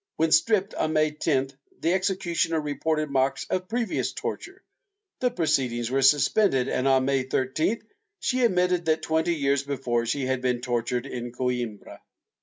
When 0.15 0.31
stripped, 0.31 0.73
on 0.73 0.93
May 0.93 1.11
10th, 1.11 1.55
the 1.79 1.93
executioner 1.93 2.59
reported 2.59 3.11
marks 3.11 3.45
of 3.51 3.67
previous 3.67 4.13
torture; 4.13 4.63
the 5.19 5.29
proceedings 5.29 5.91
were 5.91 6.01
suspended 6.01 6.67
and, 6.67 6.87
on 6.87 7.05
May 7.05 7.23
13th, 7.25 7.83
she 8.19 8.41
admitted 8.43 8.85
that, 8.85 9.03
twenty 9.03 9.35
years 9.35 9.61
before, 9.61 10.07
she 10.07 10.25
had 10.25 10.41
been 10.41 10.61
tortured 10.61 11.05
in 11.05 11.31
Coimbra. 11.31 12.01